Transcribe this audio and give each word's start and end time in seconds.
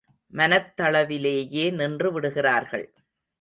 மனத்தளவிலேயே 0.33 1.65
நின்று 1.71 2.11
விடுகிறார்கள். 2.11 2.87